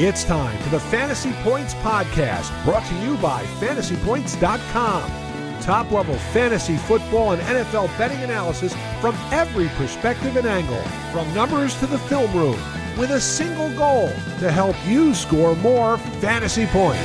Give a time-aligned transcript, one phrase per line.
[0.00, 5.60] It's time for the Fantasy Points Podcast, brought to you by fantasypoints.com.
[5.60, 10.80] Top level fantasy football and NFL betting analysis from every perspective and angle,
[11.10, 12.56] from numbers to the film room,
[12.96, 14.06] with a single goal
[14.38, 17.02] to help you score more fantasy points.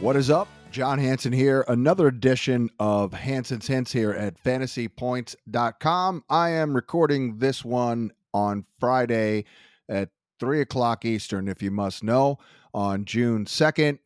[0.00, 0.48] What is up?
[0.70, 1.64] John Hansen here.
[1.66, 6.24] Another edition of Hansen's Hints here at fantasypoints.com.
[6.28, 9.44] I am recording this one on Friday
[9.88, 10.08] at
[10.38, 12.38] 3 o'clock Eastern, if you must know,
[12.72, 13.98] on June 2nd.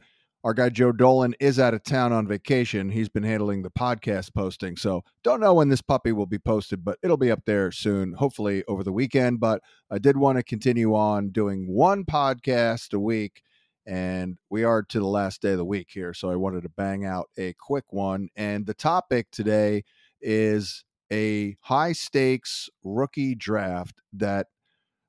[0.45, 2.91] Our guy Joe Dolan is out of town on vacation.
[2.91, 4.77] He's been handling the podcast posting.
[4.77, 8.12] So don't know when this puppy will be posted, but it'll be up there soon,
[8.12, 9.41] hopefully over the weekend.
[9.41, 13.42] But I did want to continue on doing one podcast a week,
[13.86, 16.12] and we are to the last day of the week here.
[16.12, 18.28] So I wanted to bang out a quick one.
[18.36, 19.83] And the topic today
[20.20, 20.84] is
[21.15, 24.48] a high stakes rookie draft that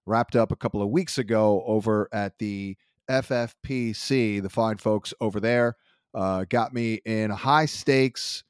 [0.06, 2.78] wrapped up a couple of weeks ago over at the
[3.10, 4.42] FFPC.
[4.42, 5.76] The fine folks over there
[6.14, 8.44] uh, got me in a high stakes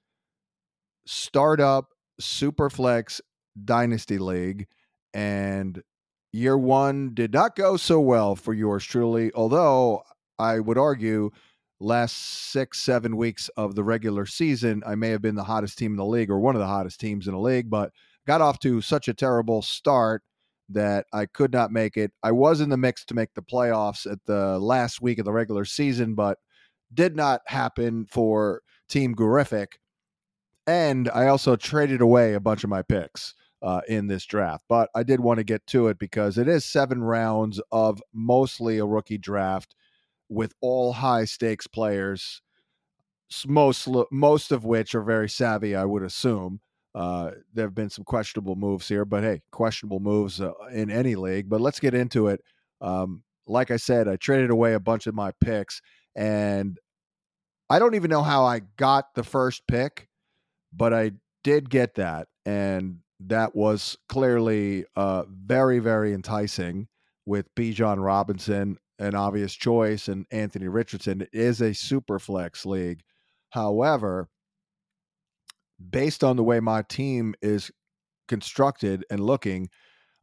[1.08, 1.88] startup
[2.22, 3.22] superflex
[3.64, 4.68] dynasty league.
[5.14, 5.82] And
[6.34, 10.04] year one did not go so well for yours truly, although
[10.38, 11.32] I would argue
[11.80, 15.92] last six, seven weeks of the regular season, I may have been the hottest team
[15.92, 17.92] in the league or one of the hottest teams in the league, but
[18.26, 20.24] got off to such a terrible start
[20.70, 22.12] that I could not make it.
[22.24, 25.34] I was in the mix to make the playoffs at the last week of the
[25.34, 26.40] regular season, but
[26.94, 29.74] did not happen for Team Gurific.
[30.66, 34.64] And I also traded away a bunch of my picks uh, in this draft.
[34.68, 38.80] But I did want to get to it because it is seven rounds of mostly
[38.80, 39.76] a rookie draft
[40.30, 42.42] with all high stakes players,
[43.48, 46.60] most most of which are very savvy, I would assume.
[46.94, 51.16] Uh, there have been some questionable moves here, but hey, questionable moves uh, in any
[51.16, 51.50] league.
[51.50, 52.42] But let's get into it.
[52.80, 55.82] Um, like I said, I traded away a bunch of my picks,
[56.16, 56.80] and
[57.70, 60.08] I don't even know how I got the first pick,
[60.72, 61.12] but I
[61.44, 66.88] did get that, and that was clearly uh, very, very enticing
[67.26, 73.02] with Bijan Robinson an obvious choice, and Anthony Richardson is a super flex league.
[73.50, 74.30] However,
[75.90, 77.72] based on the way my team is
[78.28, 79.70] constructed and looking,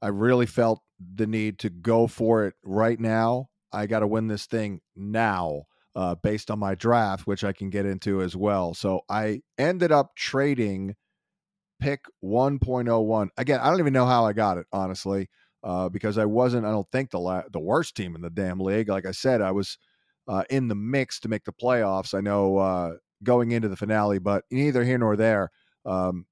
[0.01, 3.49] I really felt the need to go for it right now.
[3.73, 5.63] I got to win this thing now,
[5.95, 8.75] uh, based on my draft, which I can get into as well.
[8.75, 10.95] So I ended up trading
[11.81, 13.29] pick 1.01.
[13.37, 15.29] Again, I don't even know how I got it, honestly
[15.63, 18.61] uh, because I wasn't, I don't think, the la- the worst team in the damn
[18.61, 18.89] league.
[18.89, 19.79] Like I said, I was
[20.29, 22.15] uh, in the mix to make the playoffs.
[22.15, 22.93] I know uh,
[23.23, 25.51] going into the finale, but neither here nor there.
[25.85, 26.27] Um,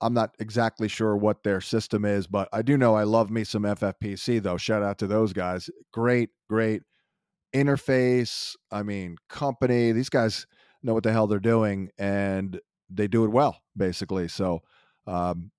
[0.00, 3.44] I'm not exactly sure what their system is, but I do know I love me
[3.44, 4.56] some FFPC though.
[4.56, 5.70] Shout out to those guys.
[5.92, 6.82] Great, great
[7.54, 8.54] interface.
[8.70, 9.92] I mean, company.
[9.92, 10.46] These guys
[10.82, 12.60] know what the hell they're doing, and
[12.90, 14.28] they do it well, basically.
[14.28, 14.60] So,
[15.06, 15.50] um,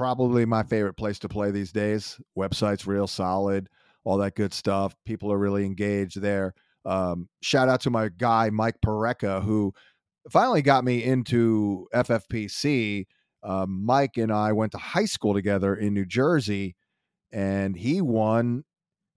[0.00, 2.18] probably my favorite place to play these days.
[2.34, 3.68] Website's real solid,
[4.02, 4.96] all that good stuff.
[5.04, 6.54] People are really engaged there.
[6.86, 9.74] Um, shout out to my guy Mike Pareca who
[10.30, 13.08] finally got me into FFPC.
[13.42, 16.76] Um, Mike and I went to high school together in New Jersey,
[17.30, 18.64] and he won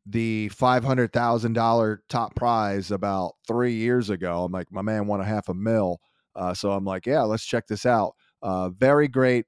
[0.06, 4.44] the five hundred thousand dollar top prize about three years ago.
[4.44, 6.02] I'm like, my man won a half a mil,
[6.36, 8.16] uh, so I'm like, yeah, let's check this out.
[8.42, 9.46] Uh, very great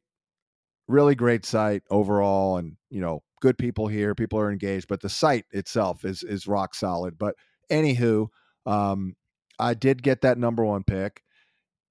[0.88, 5.10] really great site overall and you know good people here people are engaged but the
[5.10, 7.36] site itself is is rock solid but
[7.72, 8.28] anywho
[8.66, 9.16] um
[9.60, 11.24] i did get that number one pick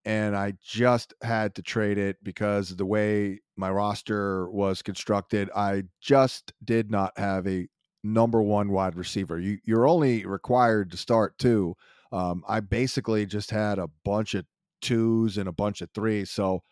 [0.05, 5.82] and i just had to trade it because the way my roster was constructed i
[6.00, 7.66] just did not have a
[8.05, 9.41] number one wide receiver.
[9.41, 11.75] You you're only required to start two
[12.12, 14.44] um i basically just had a bunch of
[14.82, 16.62] twos and a bunch of threes so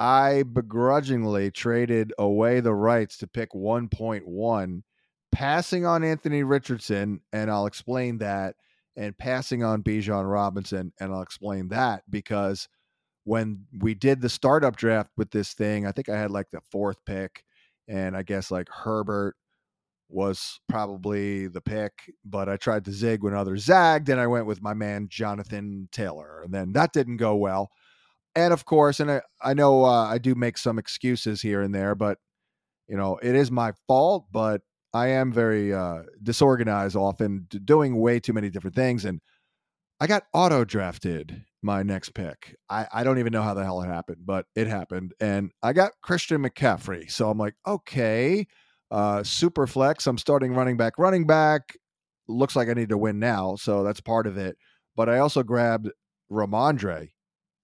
[0.00, 4.82] I begrudgingly traded away the rights to pick 1.1,
[5.30, 8.56] passing on Anthony Richardson, and I'll explain that,
[8.96, 12.66] and passing on Bijan Robinson, and I'll explain that because
[13.24, 16.62] when we did the startup draft with this thing, I think I had like the
[16.72, 17.44] fourth pick,
[17.86, 19.36] and I guess like Herbert
[20.08, 21.92] was probably the pick,
[22.24, 25.90] but I tried to zig when others zagged, and I went with my man Jonathan
[25.92, 27.70] Taylor, and then that didn't go well
[28.34, 31.74] and of course, and I, I know uh, I do make some excuses here and
[31.74, 32.18] there, but
[32.88, 34.62] you know, it is my fault, but
[34.92, 39.04] I am very uh, disorganized often, doing way too many different things.
[39.04, 39.20] And
[40.00, 42.56] I got auto drafted my next pick.
[42.68, 45.12] I, I don't even know how the hell it happened, but it happened.
[45.20, 47.10] And I got Christian McCaffrey.
[47.10, 48.46] So I'm like, okay,
[48.92, 50.98] Uh, super flex, I'm starting running back.
[50.98, 51.78] Running back
[52.26, 54.56] looks like I need to win now, so that's part of it.
[54.96, 55.92] But I also grabbed
[56.28, 57.10] Rhamondre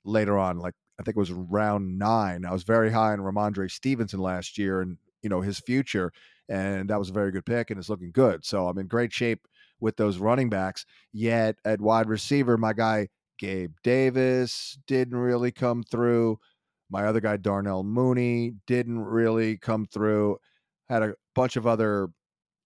[0.06, 2.44] later on, like I think it was round nine.
[2.44, 6.12] I was very high on Rhamondre Stevenson last year and you know his future,
[6.48, 8.44] and that was a very good pick and it's looking good.
[8.44, 9.46] So I'm in great shape
[9.80, 10.86] with those running backs.
[11.12, 13.08] Yet at wide receiver, my guy
[13.38, 16.38] Gabe Davis didn't really come through.
[16.90, 20.38] My other guy Darnell Mooney didn't really come through.
[20.88, 22.08] Had a bunch of other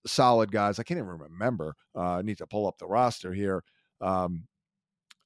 [0.06, 0.78] solid guys.
[0.78, 1.74] I can't even remember.
[1.96, 3.64] Uh, I need to pull up the roster here.
[4.00, 4.46] Um,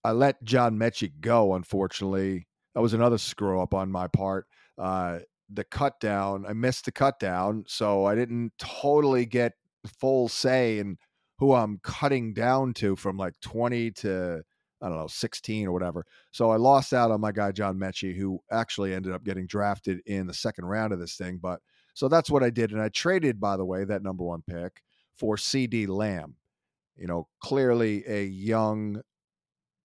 [0.04, 2.46] I let John Metchie go, unfortunately.
[2.74, 4.46] That was another screw up on my part.
[4.76, 5.20] Uh,
[5.50, 9.52] the cut down, I missed the cut down, so I didn't totally get
[9.98, 10.98] full say in
[11.38, 14.42] who I'm cutting down to from like 20 to
[14.82, 16.04] I don't know 16 or whatever.
[16.30, 20.00] So I lost out on my guy John Metchie, who actually ended up getting drafted
[20.04, 21.38] in the second round of this thing.
[21.40, 21.60] But
[21.94, 24.82] so that's what I did, and I traded, by the way, that number one pick
[25.16, 26.36] for CeeDee Lamb.
[26.96, 29.00] You know, clearly a young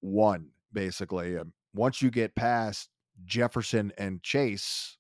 [0.01, 1.37] one, basically.
[1.37, 2.89] Um, once you get past
[3.25, 4.97] Jefferson and Chase,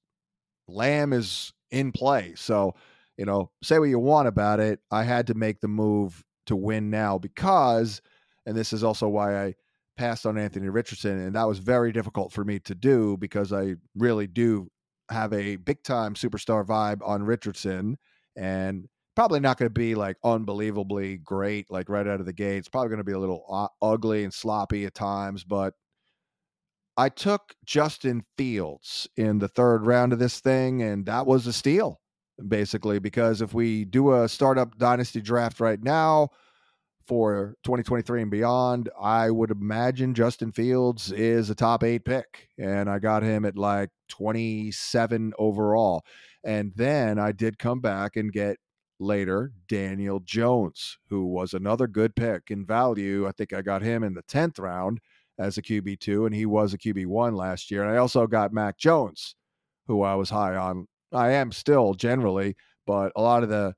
[0.67, 2.33] Lamb is in play.
[2.35, 2.75] So,
[3.17, 4.79] you know, say what you want about it.
[4.91, 8.01] I had to make the move to win now because,
[8.45, 9.55] and this is also why I
[9.97, 13.75] passed on Anthony Richardson, and that was very difficult for me to do because I
[13.95, 14.69] really do
[15.09, 17.97] have a big time superstar vibe on Richardson,
[18.35, 18.87] and
[19.19, 22.59] probably not going to be like unbelievably great like right out of the gate.
[22.59, 25.73] It's probably going to be a little ugly and sloppy at times, but
[26.95, 31.51] I took Justin Fields in the third round of this thing, and that was a
[31.51, 31.99] steal,
[32.47, 36.29] basically, because if we do a startup dynasty draft right now
[37.05, 42.47] for 2023 and beyond, I would imagine Justin Fields is a top eight pick.
[42.57, 46.05] And I got him at like 27 overall.
[46.45, 48.55] And then I did come back and get
[48.99, 53.27] later Daniel Jones, who was another good pick in value.
[53.27, 54.99] I think I got him in the 10th round
[55.37, 57.83] as a QB2, and he was a QB1 last year.
[57.83, 59.35] And I also got Mac Jones,
[59.87, 60.87] who I was high on.
[61.13, 62.55] I am still generally,
[62.85, 63.73] but a lot of the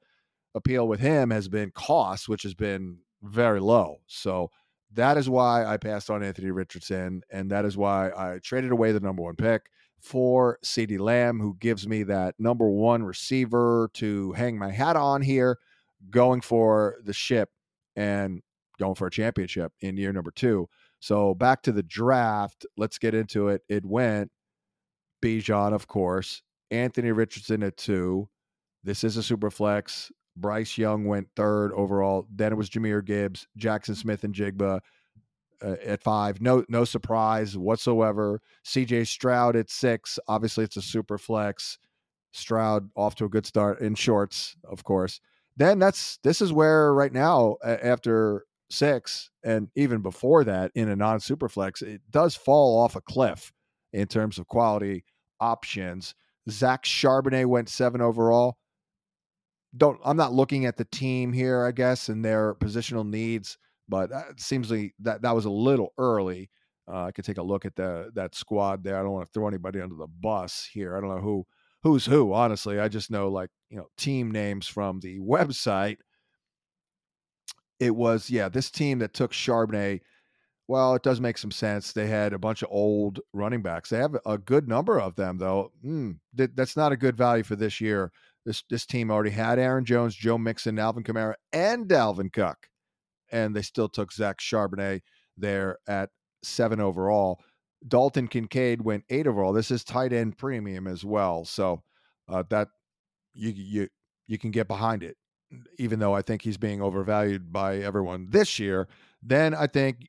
[0.56, 4.02] appeal with him has been cost, which has been very low.
[4.08, 4.50] So
[4.94, 8.92] that is why I passed on Anthony Richardson, and that is why I traded away
[8.92, 9.62] the number one pick
[10.02, 15.22] for CeeDee Lamb, who gives me that number one receiver to hang my hat on
[15.22, 15.58] here,
[16.10, 17.50] going for the ship
[17.96, 18.42] and
[18.80, 20.68] going for a championship in year number two.
[21.00, 22.66] So back to the draft.
[22.78, 23.62] Let's get into it.
[23.70, 24.32] It went
[25.24, 28.28] Bijan, of course, Anthony Richardson at two.
[28.84, 30.12] This is a super flex.
[30.36, 32.28] Bryce Young went third overall.
[32.34, 34.80] Then it was Jahmyr Gibbs, Jackson Smith-Njigba
[35.64, 36.42] uh, at five.
[36.42, 38.42] No, no surprise whatsoever.
[38.66, 40.20] CJ Stroud at six.
[40.28, 41.78] Obviously, it's a super flex.
[42.32, 45.20] Stroud off to a good start in shorts, of course.
[45.58, 50.96] Then that's this is where right now after six and even before that in a
[50.96, 53.52] non super flex, it does fall off a cliff
[53.92, 55.04] in terms of quality
[55.40, 56.16] options.
[56.50, 58.58] Zach Charbonnet went seven overall.
[59.76, 63.58] Don't I'm not looking at the team here, I guess, and their positional needs
[63.92, 66.50] but it seems like that that was a little early.
[66.92, 68.98] Uh, I could take a look at the that squad there.
[68.98, 70.98] I don't want to throw anybody under the bus here.
[70.98, 71.46] I don't know who
[71.84, 72.34] who's who.
[72.34, 75.98] Honestly, I just know like you know team names from the website.
[77.80, 80.00] It was yeah this team that took Charbonnet.
[80.70, 81.92] Well, it does make some sense.
[81.92, 83.90] They had a bunch of old running backs.
[83.90, 85.74] They have a good number of them though.
[85.86, 88.14] Mm, that, that's not a good value for this year.
[88.46, 92.71] This this team already had Aaron Jones, Joe Mixon, Alvin Kamara, and Dalvin Cook
[93.32, 95.02] and they still took Zach Charbonnet
[95.38, 96.10] there at
[96.44, 97.40] seven overall.
[97.88, 99.54] Dalton Kincaid went eight overall.
[99.54, 101.84] This is tight end premium as well, so
[102.30, 102.68] uh, that
[103.34, 103.88] you you
[104.28, 105.18] you can get behind it,
[105.80, 108.88] even though I think he's being overvalued by everyone this year.
[109.24, 110.08] Then I think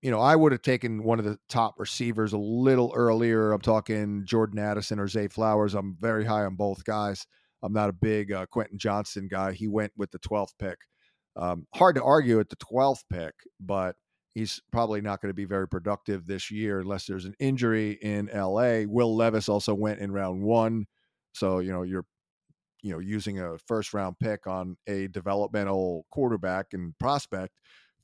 [0.00, 3.52] you know I would have taken one of the top receivers a little earlier.
[3.52, 5.74] I'm talking Jordan Addison or Zay Flowers.
[5.74, 7.26] I'm very high on both guys.
[7.62, 9.52] I'm not a big uh, Quentin Johnston guy.
[9.52, 10.78] He went with the 12th pick.
[11.38, 13.94] Um, hard to argue at the 12th pick, but
[14.34, 18.28] he's probably not going to be very productive this year unless there's an injury in
[18.34, 18.82] LA.
[18.86, 20.86] Will Levis also went in round one.
[21.32, 22.06] So, you know, you're
[22.82, 27.54] you know using a first round pick on a developmental quarterback and prospect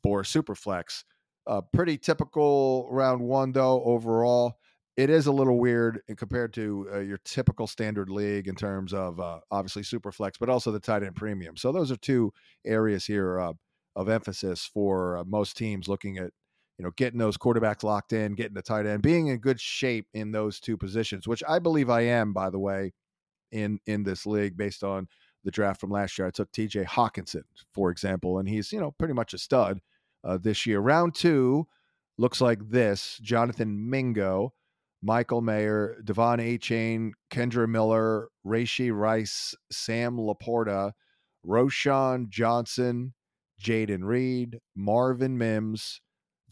[0.03, 1.05] for superflex.
[1.47, 4.55] Uh, pretty typical round one though overall
[4.97, 9.19] it is a little weird compared to uh, your typical standard league in terms of
[9.19, 11.57] uh, obviously super flex, but also the tight end premium.
[11.57, 12.33] So those are two
[12.65, 13.53] areas here uh,
[13.97, 16.31] of emphasis for uh, most teams looking at
[16.79, 20.07] you know getting those quarterbacks locked in, getting the tight end, being in good shape
[20.15, 22.93] in those two positions, which I believe I am, by the way,
[23.51, 25.09] in in this league based on
[25.45, 26.27] the draft from last year.
[26.27, 29.81] I took TJ Hockenson for example, and he's, you know, pretty much a stud
[30.23, 30.81] uh, this year.
[30.81, 31.67] Round two
[32.17, 34.53] looks like this Jonathan Mingo,
[35.05, 40.93] Michael Mayer, De'Von Achane, Kendre Miller, Rashee Rice, Sam LaPorta,
[41.47, 43.13] Roschon Johnson,
[43.63, 46.01] Jayden Reed, Marvin Mims.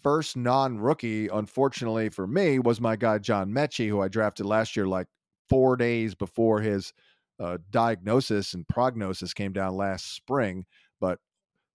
[0.02, 4.76] First non rookie, unfortunately for me, was my guy John Metchie, who I drafted last
[4.76, 5.06] year, like
[5.49, 6.92] four days before his
[7.40, 10.66] uh, diagnosis and prognosis came down last spring,
[11.00, 11.18] but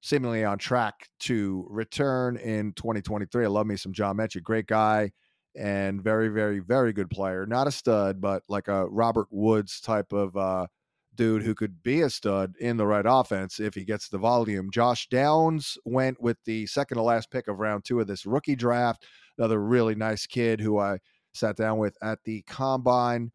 [0.02, 3.46] seemingly on track to return in 2023.
[3.46, 5.12] I love me some John Metchie, great guy
[5.58, 7.46] and very, very, very good player.
[7.46, 10.68] Not a stud, but like a Robert Woods type of uh,
[11.16, 14.70] dude who could be a stud in the right offense if he gets the volume.
[14.72, 18.56] Josh Downs went with the second to last pick of round two of this rookie
[18.56, 19.06] draft.
[19.38, 21.00] Another really nice kid who I
[21.34, 23.32] sat down with at the combine.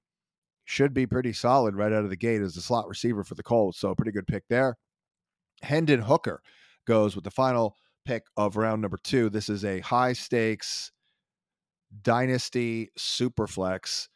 [0.64, 3.42] Should be pretty solid right out of the gate as a slot receiver for the
[3.42, 3.80] Colts.
[3.80, 4.76] So, pretty good pick there.
[5.60, 6.40] Hendon Hooker
[6.86, 7.74] goes with the final
[8.04, 9.28] pick of round number two.
[9.28, 10.92] This is a high stakes
[12.02, 14.08] dynasty superflex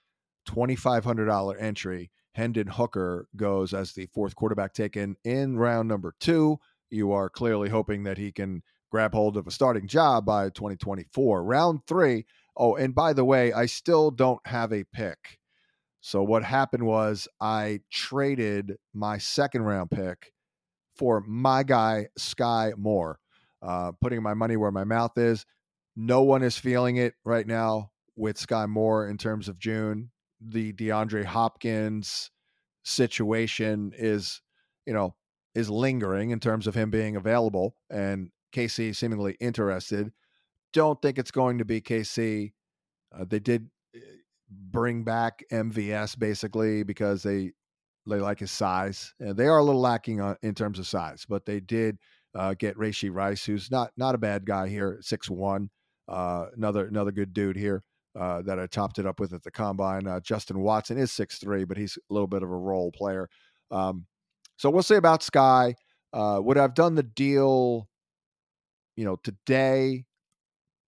[0.49, 2.11] $2,500 entry.
[2.33, 6.59] Hendon Hooker goes as the fourth quarterback taken in round number two.
[6.91, 11.43] You are clearly hoping that he can grab hold of a starting job by 2024.
[11.43, 12.27] Round three.
[12.57, 15.39] Oh, and by the way, I still don't have a pick.
[16.01, 20.33] So what happened was I traded my second round pick
[20.95, 23.19] for my guy Skyy Moore,
[23.61, 25.45] uh, putting my money where my mouth is.
[25.97, 30.11] No one is feeling it right now with Skyy Moore in terms of June.
[30.41, 32.31] The DeAndre Hopkins
[32.85, 34.43] situation is,
[34.87, 35.15] you know,
[35.55, 40.13] is lingering in terms of him being available and KC seemingly interested.
[40.73, 42.53] Don't think it's going to be KC.
[43.19, 44.01] Uh, they did eh,
[44.51, 47.53] bring back MVS basically because they
[48.07, 49.15] they like his size.
[49.27, 51.99] Uh, they are a little lacking on, in terms of size, but they did
[52.37, 55.71] uh, get Rashee Rice, who's not not a bad guy here, six one.
[56.09, 57.83] Uh, another another good dude here
[58.19, 60.07] uh, that I topped it up with at the combine.
[60.07, 63.29] Uh, Justin Watson is six three, but he's a little bit of a role player.
[63.71, 64.07] Um,
[64.57, 65.75] so we'll see about Skyy.
[66.13, 67.89] Uh, would I've done the deal,
[68.97, 70.05] you know, today?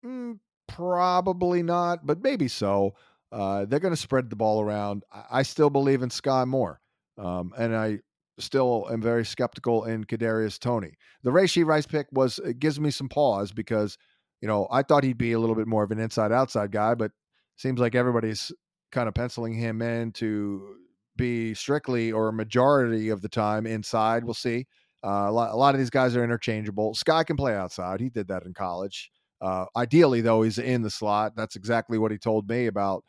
[0.04, 2.94] Mm, probably not, but maybe so.
[3.30, 5.04] Uh, they're going to spread the ball around.
[5.12, 6.80] I, I, still believe in Skyy Moore.
[7.18, 7.98] Um, and I
[8.38, 10.94] still am very skeptical in Kadarius Toney.
[11.24, 13.98] The Rashee Rice pick was gives me some pause because
[14.40, 16.94] you know I thought he'd be a little bit more of an inside outside guy,
[16.94, 17.12] but
[17.56, 18.52] seems like everybody's
[18.92, 20.76] kind of penciling him in to
[21.16, 24.24] be strictly or a majority of the time inside.
[24.24, 24.66] We'll see.
[25.04, 26.94] Uh, a, lot, a lot of these guys are interchangeable.
[26.94, 28.00] Skyy can play outside.
[28.00, 29.10] He did that in college.
[29.40, 31.36] Uh, ideally, though, he's in the slot.
[31.36, 33.04] That's exactly what he told me about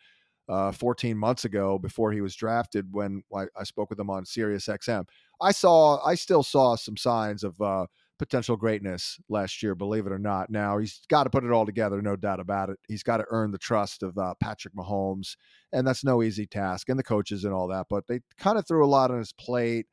[0.48, 4.25] uh, 14 months ago before he was drafted when I, I, spoke with him on
[4.25, 5.05] Sirius XM.
[5.39, 7.86] I saw, I still saw some signs of uh,
[8.19, 10.49] potential greatness last year, believe it or not.
[10.49, 12.77] Now he's got to put it all together, no doubt about it.
[12.88, 15.35] He's got to earn the trust of uh, Patrick Mahomes,
[15.71, 17.88] and that's no easy task, and the coaches and all that.
[17.89, 19.88] But they kind of threw a lot on his plate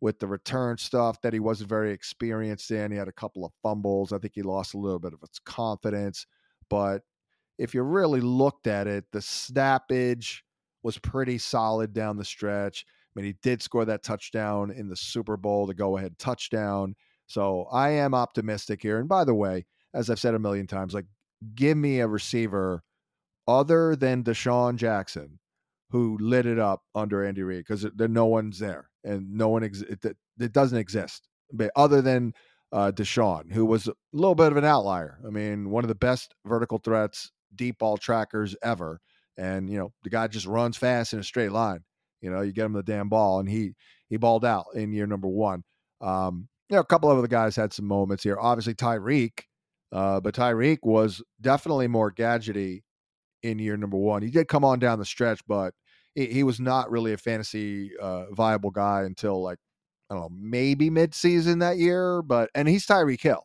[0.00, 2.90] with the return stuff that he wasn't very experienced in.
[2.90, 4.12] He had a couple of fumbles.
[4.12, 6.26] I think he lost a little bit of his confidence,
[6.70, 7.02] but
[7.58, 10.40] if you really looked at it, the snappage
[10.82, 12.84] was pretty solid down the stretch.
[12.88, 16.94] I mean, he did score that touchdown in the Super Bowl, the go ahead touchdown.
[17.32, 18.98] So I am optimistic here.
[18.98, 21.06] And by the way, as I've said a million times, like
[21.54, 22.82] give me a receiver
[23.48, 25.38] other than DeSean Jackson
[25.90, 29.80] who lit it up under Andy Reid because no one's there and no one ex-
[29.80, 30.04] it,
[30.38, 31.26] it doesn't exist.
[31.50, 32.34] But other than
[32.70, 35.18] uh, DeSean, who was a little bit of an outlier.
[35.26, 39.00] I mean, one of the best vertical threats deep ball trackers ever.
[39.38, 41.80] And, you know, the guy just runs fast in a straight line.
[42.20, 43.72] You know, you get him the damn ball, and he
[44.08, 45.64] he balled out in year number one.
[46.00, 48.36] Um, know, a couple of other guys had some moments here.
[48.38, 49.40] Obviously, Tyreek,
[49.92, 52.82] uh, but Tyreek was definitely more gadgety
[53.42, 54.22] in year number one.
[54.22, 55.74] He did come on down the stretch, but
[56.14, 59.58] he, he was not really a fantasy uh, viable guy until like
[60.10, 62.22] I don't know, maybe midseason that year.
[62.22, 63.44] But and he's Tyreek Hill.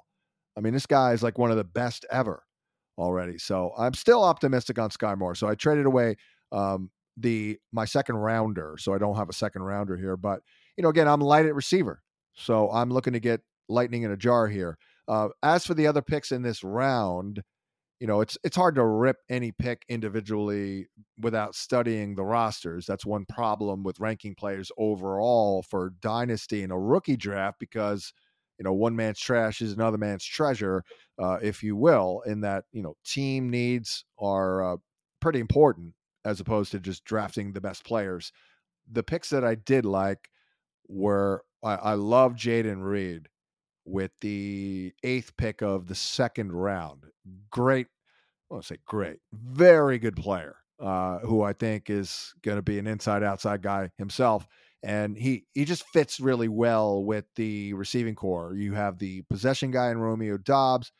[0.57, 2.43] I mean, this guy is like one of the best ever
[2.97, 3.37] already.
[3.37, 5.35] So I'm still optimistic on Skyy Moore.
[5.35, 6.15] So I traded away
[6.51, 10.17] um, the my second rounder, so I don't have a second rounder here.
[10.17, 10.41] But
[10.77, 12.01] you know, again, I'm light at receiver,
[12.37, 14.77] so I'm looking to get lightning in a jar here.
[15.07, 17.41] Uh, as for the other picks in this round,
[17.99, 20.87] you know, it's it's hard to rip any pick individually
[21.19, 22.85] without studying the rosters.
[22.85, 28.13] That's one problem with ranking players overall for dynasty and a rookie draft because
[28.59, 30.83] you know one man's trash is another man's treasure
[31.19, 34.77] uh, if you will in that you know team needs are uh,
[35.19, 35.93] pretty important
[36.25, 38.31] as opposed to just drafting the best players
[38.91, 40.29] the picks that i did like
[40.87, 43.27] were I, I love Jayden Reed
[43.85, 47.05] with the eighth pick of the second round.
[47.49, 47.87] Great,
[48.49, 52.61] I want to say great, very good player uh, who I think is going to
[52.61, 54.47] be an inside outside guy himself.
[54.83, 58.53] And he, he just fits really well with the receiving corps.
[58.55, 60.91] You have the possession guy in Romeo Doubs,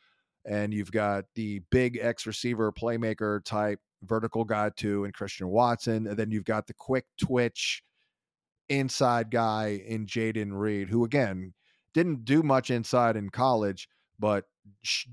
[0.46, 6.08] and you've got the big X receiver playmaker type vertical guy too in Christian Watson.
[6.08, 7.84] And then you've got the quick twitch
[8.70, 11.54] inside guy in Jayden Reed, who again
[11.94, 13.88] didn't do much inside in college,
[14.20, 14.46] but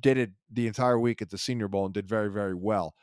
[0.01, 2.95] did it the entire week at the Senior Bowl and did very, very well.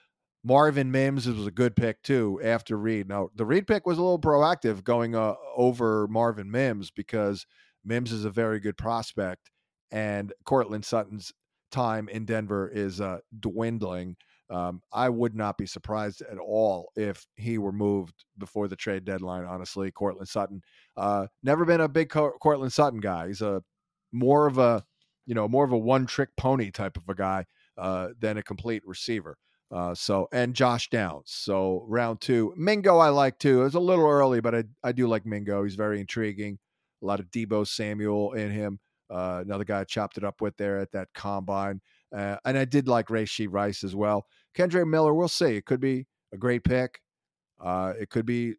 [0.43, 3.07] Marvin Mims was a good pick too after Reed.
[3.07, 7.45] Now the Reed pick was a little proactive going uh, over Marvin Mims because
[7.85, 9.51] Mims is a very good prospect,
[9.91, 11.31] and Courtland Sutton's
[11.71, 14.15] time in Denver is uh, dwindling.
[14.51, 19.05] Um, I would not be surprised at all if he were moved before the trade
[19.05, 19.45] deadline.
[19.45, 20.61] Honestly, Courtland Sutton,
[20.97, 23.27] uh, never been a big Courtland Sutton guy.
[23.27, 23.63] He's a
[24.11, 24.83] more of a,
[25.25, 27.45] you know, more of a one-trick pony type of a guy
[27.77, 29.37] uh, than a complete receiver.
[29.71, 31.31] Uh, so and Josh Downs.
[31.31, 33.61] So round two, Mingo I like too.
[33.61, 35.63] It was a little early, but I I do like Mingo.
[35.63, 36.59] He's very intriguing.
[37.01, 38.79] A lot of Deebo Samuel in him.
[39.09, 41.79] Uh, another guy I chopped it up with there at that combine.
[42.15, 44.25] Uh, and I did like Rashee Rice as well.
[44.55, 45.55] Kendre Miller, we'll see.
[45.55, 47.01] It could be a great pick.
[47.59, 48.55] Uh, it could be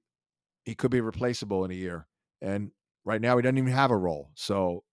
[0.64, 2.06] he could be replaceable in a year.
[2.40, 2.70] And
[3.04, 4.30] right now he doesn't even have a role.
[4.34, 4.84] So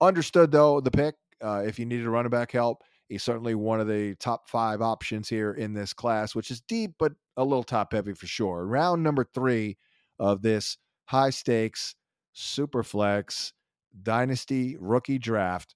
[0.00, 1.14] understood though the pick.
[1.42, 4.80] Uh, if you needed a running back help, he's certainly one of the top five
[4.80, 8.64] options here in this class, which is deep but a little top heavy for sure.
[8.64, 9.76] Round number three
[10.18, 11.94] of this high stakes
[12.32, 13.52] super flex
[14.02, 15.74] dynasty rookie draft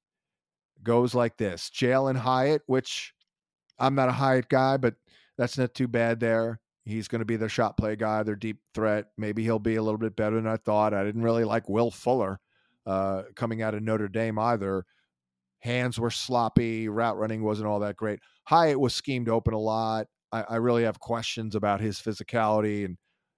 [0.83, 3.13] goes like this: Jalin Hyatt, which
[3.79, 4.95] I'm not a Hyatt guy, but
[5.37, 6.61] that's not too bad there.
[6.85, 9.07] He's going to be their shot play guy, their deep threat.
[9.19, 10.95] Maybe he'll be a little bit better than I thought.
[10.95, 12.39] I didn't really like Will Fuller
[12.87, 14.85] uh, coming out of Notre Dame either.
[15.61, 16.89] Hands were sloppy.
[16.89, 18.21] Route running wasn't all that great.
[18.45, 20.07] Hyatt was schemed open a lot.
[20.31, 22.97] I, I really have questions about his physicality and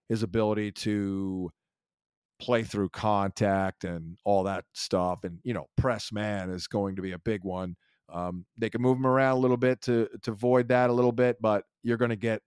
[0.08, 1.50] his ability to
[2.38, 5.24] play through contact and all that stuff.
[5.24, 7.76] And, you know, press man is going to be a big one.
[8.10, 11.12] Um, they can move him around a little bit to to void that a little
[11.12, 12.42] bit, but you're going to get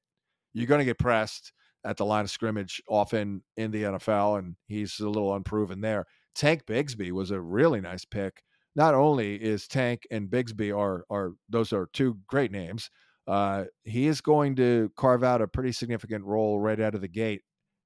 [0.53, 1.53] you're going to get pressed
[1.85, 6.05] at the line of scrimmage often in the NFL, and he's a little unproven there.
[6.35, 8.43] Tank Bigsby was a really nice pick.
[8.75, 12.89] Not only is Tank and Bigsby are are those are two great names.
[13.27, 17.07] Uh, he is going to carve out a pretty significant role right out of the
[17.07, 17.41] gate,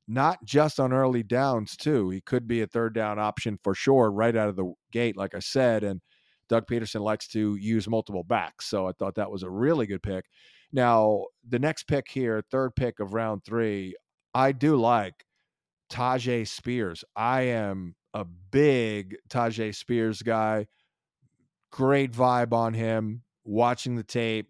[0.07, 2.09] not just on early downs too.
[2.09, 5.35] He could be a third down option for sure right out of the gate, like
[5.35, 6.01] I said, and
[6.49, 8.67] Doug Pederson likes to use multiple backs.
[8.67, 10.25] So I thought that was a really good pick.
[10.71, 13.95] Now, the next pick here, third pick of round three,
[14.33, 15.25] I do like
[15.89, 17.03] Tyjae Spears.
[17.15, 20.67] I am a big Tyjae Spears guy.
[21.71, 23.23] Great vibe on him.
[23.43, 24.49] Watching the tape,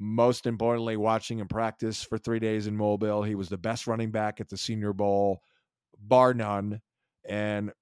[0.00, 3.22] most importantly, watching him practice for three days in Mobile.
[3.22, 5.40] He was the best running back at the Senior Bowl,
[5.98, 6.80] bar none.
[7.26, 7.72] And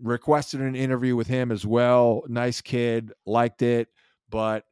[0.00, 2.22] requested an interview with him as well.
[2.28, 3.88] Nice kid, liked it,
[4.28, 4.64] but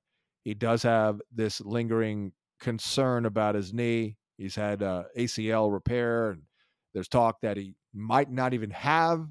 [0.44, 4.16] he does have this lingering concern about his knee.
[4.38, 6.42] He's had uh, ACL repair, and
[6.94, 9.26] there's talk that he might not even have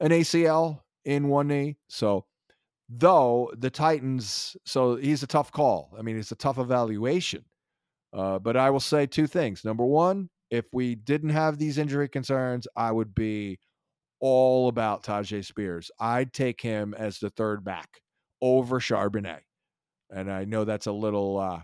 [0.00, 1.76] an ACL in one knee.
[1.88, 2.26] So,
[2.88, 5.94] though the Titans, so he's a tough call.
[5.98, 7.44] I mean, it's a tough evaluation.
[8.12, 9.64] Uh, but I will say two things.
[9.64, 13.58] Number one, if we didn't have these injury concerns, I would be
[14.22, 15.90] all about Tyjae Spears.
[16.00, 18.00] I'd take him as the third back
[18.40, 19.40] over Charbonnet.
[20.10, 21.62] And I know that's a little uh,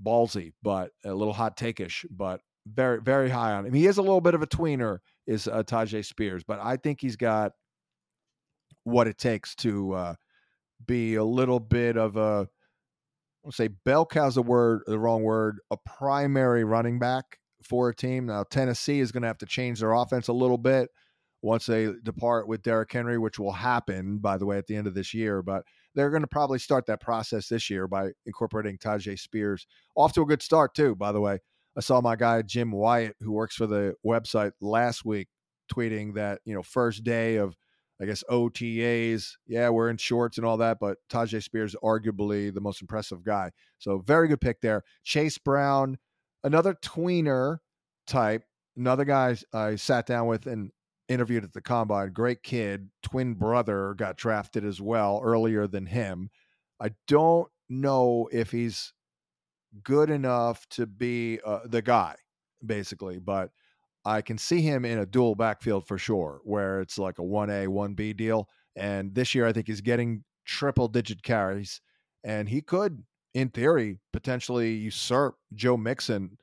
[0.00, 3.74] ballsy, but a little hot takeish, but very, very high on him.
[3.74, 7.00] He is a little bit of a tweener, is uh, Tyjae Spears, but I think
[7.00, 7.52] he's got
[8.84, 10.14] what it takes to uh,
[10.86, 12.46] be a little bit of a,
[13.42, 17.94] let's say, bell cow's the word, the wrong word, a primary running back for a
[17.94, 18.26] team.
[18.26, 20.90] Now, Tennessee is going to have to change their offense a little bit
[21.44, 24.86] once they depart with Derrick Henry, which will happen, by the way, at the end
[24.86, 25.42] of this year.
[25.42, 25.62] But
[25.94, 29.66] they're going to probably start that process this year by incorporating Tyjae Spears.
[29.94, 31.38] Off to a good start, too, by the way.
[31.76, 35.28] I saw my guy, Jim Wyatt, who works for the website last week,
[35.70, 37.54] tweeting that, you know, first day of,
[38.00, 39.32] I guess, OTAs.
[39.46, 43.50] Yeah, we're in shorts and all that, but Tyjae Spears, arguably the most impressive guy.
[43.78, 44.82] So very good pick there.
[45.02, 45.98] Chase Brown,
[46.42, 47.58] another tweener
[48.06, 48.44] type,
[48.78, 50.70] another guy I sat down with and
[51.08, 52.12] interviewed at the combine.
[52.12, 56.30] Great kid, twin brother got drafted as well earlier than him.
[56.80, 58.92] I don't know if he's
[59.82, 62.16] good enough to be uh, the guy,
[62.64, 63.50] basically, but
[64.04, 67.68] I can see him in a dual backfield for sure, where it's like a 1A,
[67.68, 68.48] 1B deal.
[68.76, 71.80] And this year, I think he's getting triple digit carries,
[72.22, 76.36] and he could, in theory, potentially usurp Joe Mixon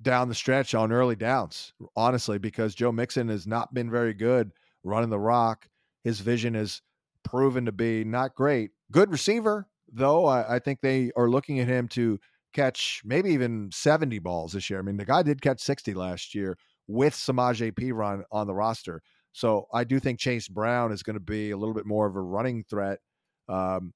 [0.00, 4.52] down the stretch on early downs, honestly, because Joe Mixon has not been very good
[4.84, 5.68] running the rock.
[6.04, 6.82] His vision has
[7.24, 8.70] proven to be not great.
[8.92, 10.26] Good receiver, though.
[10.26, 12.20] I, I think they are looking at him to
[12.52, 14.78] catch maybe even 70 balls this year.
[14.78, 16.56] I mean, the guy did catch 60 last year
[16.86, 19.02] with Samaje Perine on the roster.
[19.32, 22.16] So I do think Chase Brown is going to be a little bit more of
[22.16, 23.00] a running threat,
[23.48, 23.92] um,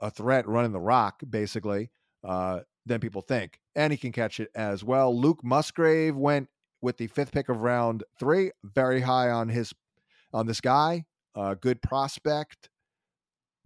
[0.00, 1.90] a threat running the rock, basically,
[2.24, 3.58] uh, than people think.
[3.74, 5.16] And he can catch it as well.
[5.16, 6.48] Luke Musgrave went
[6.80, 9.72] with the fifth pick of round three, very high on his
[10.32, 11.04] on this guy.
[11.34, 12.68] Uh, good prospect,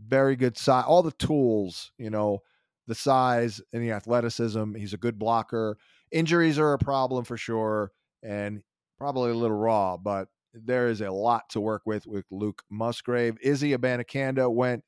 [0.01, 2.41] very good size, all the tools, you know,
[2.87, 4.75] the size and the athleticism.
[4.75, 5.77] He's a good blocker.
[6.13, 7.91] Injuries are a problem for sure,
[8.23, 8.63] and
[8.99, 13.37] probably a little raw, but there is a lot to work with with Luke Musgrave.
[13.43, 14.85] Izzy Abanikanda went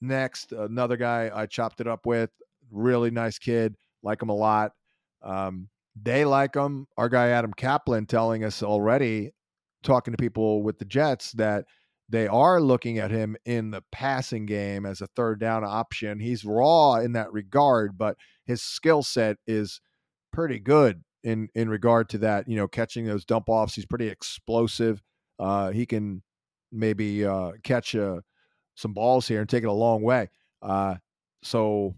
[0.00, 0.52] next.
[0.52, 2.30] Another guy I chopped it up with.
[2.70, 3.74] Really nice kid.
[4.02, 4.72] Like him a lot.
[5.22, 5.68] Um,
[6.00, 6.86] they like him.
[6.96, 9.32] Our guy Adam Kaplan telling us already,
[9.82, 11.64] talking to people with the Jets, that
[12.08, 16.20] they are looking at him in the passing game as a third down option.
[16.20, 19.80] He's raw in that regard, but his skill set is
[20.32, 22.48] pretty good in in regard to that.
[22.48, 23.74] You know, catching those dump offs.
[23.74, 25.02] He's pretty explosive.
[25.38, 26.22] Uh, he can
[26.70, 28.20] maybe uh, catch uh,
[28.74, 30.28] some balls here and take it a long way.
[30.62, 30.96] Uh,
[31.42, 31.94] so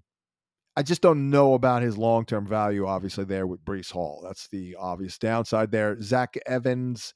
[0.79, 2.87] I just don't know about his long term value.
[2.87, 6.01] Obviously, there with Breece Hall, that's the obvious downside there.
[6.01, 7.15] Zach Evans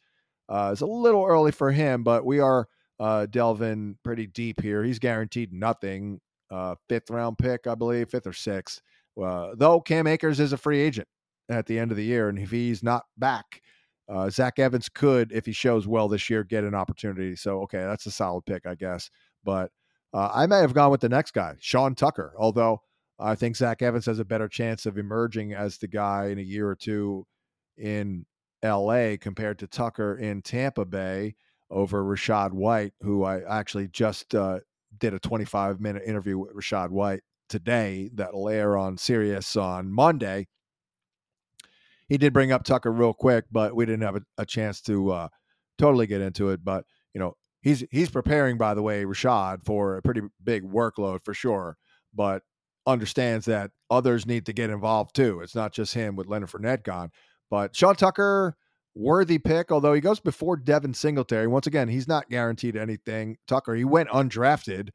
[0.49, 2.67] uh, is a little early for him, but we are
[2.99, 4.83] uh, delving pretty deep here.
[4.83, 6.21] He's guaranteed nothing.
[6.51, 8.83] Uh, fifth round pick, I believe, fifth or sixth.
[9.17, 11.07] Uh, though Cam Akers is a free agent
[11.49, 13.63] at the end of the year, and if he's not back,
[14.09, 17.37] uh, Zach Evans could, if he shows well this year, get an opportunity.
[17.37, 19.09] So, okay, that's a solid pick, I guess.
[19.45, 19.71] But
[20.13, 22.35] uh, I may have gone with the next guy, Sean Tucker.
[22.37, 22.83] Although
[23.19, 26.43] I think Zach Evans has a better chance of emerging as the guy in a
[26.43, 27.27] year or two
[27.77, 28.27] in
[28.63, 29.17] L.A.
[29.19, 31.35] compared to Tucker in Tampa Bay
[31.71, 34.61] over Rachaad White, who I actually just uh,
[34.99, 40.49] did a 25 minute interview with Rachaad White today that'll air on Sirius on Monday.
[42.09, 45.13] He did bring up Tucker real quick, but we didn't have a, a chance to
[45.13, 45.29] uh,
[45.79, 46.65] totally get into it.
[46.65, 51.25] But you know, he's he's preparing, by the way, Rachaad for a pretty big workload
[51.25, 51.77] for sure.
[52.15, 52.43] But
[52.87, 55.41] understands that others need to get involved too.
[55.41, 57.11] It's not just him with Leonard Fournette gone.
[57.51, 58.57] But Sean Tucker,
[58.95, 61.47] worthy pick, although he goes before Devin Singletary.
[61.47, 63.37] Once again, he's not guaranteed anything.
[63.47, 64.91] Tucker, he went undrafted,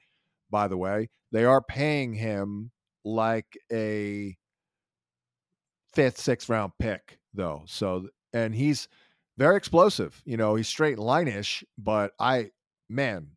[0.49, 1.09] by the way.
[1.31, 2.71] They are paying him
[3.03, 4.35] like a
[5.93, 7.63] fifth, sixth round pick, though.
[7.67, 8.87] So, and he's
[9.37, 10.21] very explosive.
[10.25, 12.51] You know, he's straight lineish, but I,
[12.89, 13.27] man,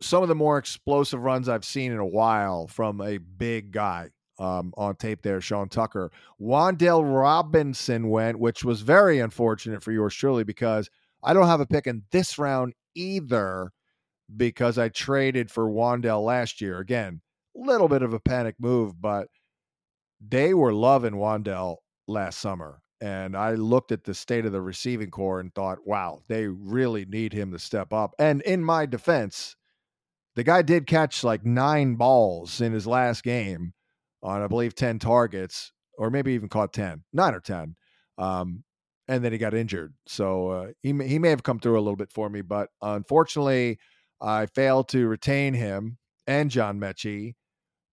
[0.00, 4.10] some of the more explosive runs I've seen in a while from a big guy
[4.38, 6.10] um, on tape there, Sean Tucker.
[6.40, 10.90] Wan'Dale Robinson went, which was very unfortunate for yours truly because
[11.22, 13.70] I don't have a pick in this round either
[14.36, 16.78] because I traded for Wan'Dale last year.
[16.78, 17.20] Again,
[17.54, 19.28] little bit of a panic move, but
[20.26, 21.76] they were loving Wan'Dale
[22.08, 22.80] last summer.
[23.02, 27.06] And I looked at the state of the receiving corps and thought, wow, they really
[27.06, 28.14] need him to step up.
[28.18, 29.56] And in my defense,
[30.36, 33.72] the guy did catch like nine balls in his last game
[34.22, 37.76] on, I believe, 10 targets, or maybe even caught 10, nine or 10.
[38.18, 38.64] Um,
[39.08, 39.94] and then he got injured.
[40.06, 43.78] So uh, he, he may have come through a little bit for me, but unfortunately,
[44.20, 47.34] I failed to retain him and John Metchie.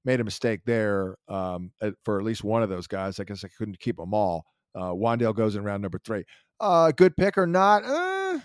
[0.05, 1.71] Made a mistake there um,
[2.05, 3.19] for at least one of those guys.
[3.19, 4.45] I guess I couldn't keep them all.
[4.73, 6.23] Uh, Wan'Dale goes in round number three.
[6.59, 7.83] Uh, good pick or not?
[7.83, 8.39] Uh,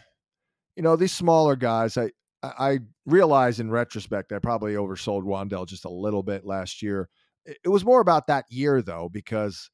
[0.74, 2.10] you know, these smaller guys, I,
[2.42, 7.08] I realize in retrospect, I probably oversold Wan'Dale just a little bit last year.
[7.46, 9.70] It was more about that year, though, because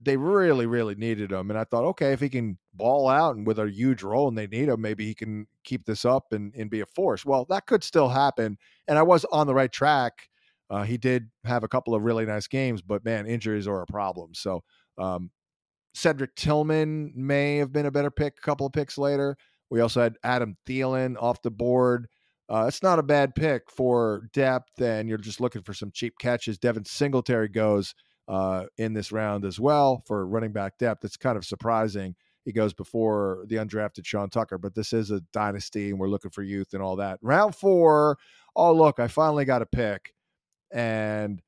[0.00, 1.50] they really, really needed him.
[1.50, 4.36] And I thought, okay, if he can ball out and with a huge role and
[4.36, 7.24] they need him, maybe he can keep this up and, and be a force.
[7.24, 8.58] Well, that could still happen.
[8.88, 10.28] And I was on the right track.
[10.68, 13.86] Uh, he did have a couple of really nice games, but man, injuries are a
[13.86, 14.34] problem.
[14.34, 14.62] So
[14.98, 15.30] um,
[15.94, 19.36] Cedric Tillman may have been a better pick a couple of picks later.
[19.70, 22.08] We also had Adam Thielen off the board.
[22.48, 26.14] Uh, it's not a bad pick for depth, and you're just looking for some cheap
[26.20, 26.58] catches.
[26.58, 27.94] Devin Singletary goes
[28.28, 31.04] uh, in this round as well for running back depth.
[31.04, 32.14] It's kind of surprising.
[32.44, 36.30] He goes before the undrafted Sean Tucker, but this is a dynasty, and we're looking
[36.30, 37.18] for youth and all that.
[37.20, 38.18] Round four.
[38.54, 40.14] Oh, look, I finally got a pick,
[40.70, 41.42] and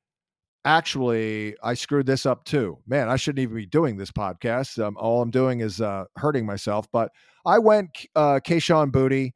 [0.65, 2.77] actually, I screwed this up too.
[2.87, 4.83] Man, I shouldn't even be doing this podcast.
[4.83, 6.87] Um, all I'm doing is uh, hurting myself.
[6.91, 7.11] But
[7.45, 9.31] I went uh, Kayshon Boutte,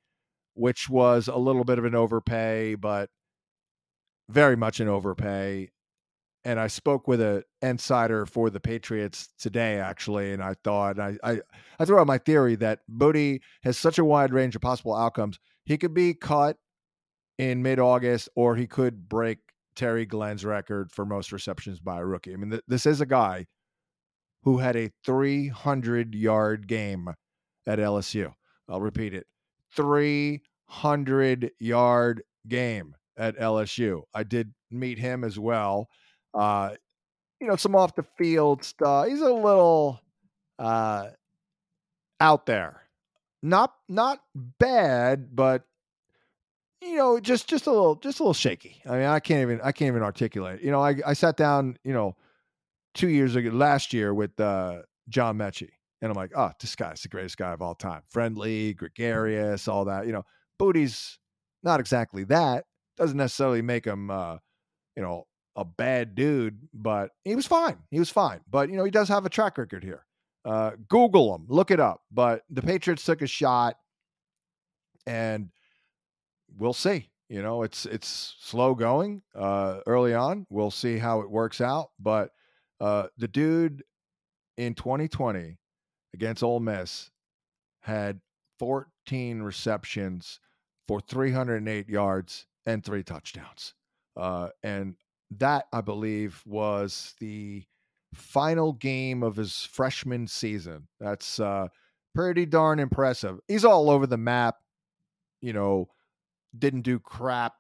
[0.56, 3.10] which was a little bit of an overpay, but
[4.30, 5.70] very much an overpay.
[6.46, 11.18] And I spoke with an insider for the Patriots today, actually, and I thought I
[11.24, 11.40] I,
[11.80, 15.40] I threw out my theory that Booty has such a wide range of possible outcomes.
[15.66, 16.58] He could be cut
[17.38, 19.38] in mid August, or he could break
[19.76, 22.34] Terry Glenn's record for most receptions by a rookie.
[22.34, 23.46] I mean, th- this is a guy
[24.44, 27.10] who had a 300 yard game
[27.66, 28.34] at LSU.
[28.70, 29.26] I'll repeat it
[29.76, 34.04] 300 yard game at LSU.
[34.14, 35.88] I did meet him as well.
[36.34, 36.72] Uh,
[37.40, 39.08] you know, some off the field stuff.
[39.08, 40.00] He's a little
[40.60, 41.10] uh,
[42.20, 42.82] out there.
[43.42, 45.64] Not not bad, but
[46.84, 48.82] you know, just just a little just a little shaky.
[48.86, 50.62] I mean, I can't even I can't even articulate.
[50.62, 52.16] You know, I I sat down, you know,
[52.94, 57.02] two years ago last year with uh, John Metchie, and I'm like, oh, this guy's
[57.02, 58.02] the greatest guy of all time.
[58.10, 60.06] Friendly, gregarious, all that.
[60.06, 60.24] You know,
[60.60, 61.18] Booty's
[61.64, 62.66] not exactly that.
[62.98, 64.38] Doesn't necessarily make him, uh,
[64.96, 67.78] you know, a bad dude, but he was fine.
[67.92, 68.42] He was fine.
[68.50, 70.06] But you know, he does have a track record here.
[70.46, 72.02] Uh, Google him, look it up.
[72.12, 73.78] But the Patriots took a shot,
[75.08, 75.50] and
[76.58, 77.10] we'll see.
[77.30, 80.46] You know, it's it's slow going uh, early on.
[80.50, 81.90] We'll see how it works out.
[82.00, 82.32] But
[82.80, 83.84] uh, the dude
[84.58, 85.58] in 2020
[86.14, 87.10] against Ole Miss
[87.82, 88.20] had
[88.60, 90.40] 14 receptions
[90.88, 93.74] for 308 yards and three touchdowns.
[94.16, 94.96] Uh, and
[95.32, 97.64] that, I believe, was the
[98.14, 100.88] final game of his freshman season.
[101.00, 101.68] That's uh,
[102.14, 103.40] pretty darn impressive.
[103.48, 104.58] He's all over the map,
[105.42, 105.90] you know,
[106.58, 107.54] didn't do crap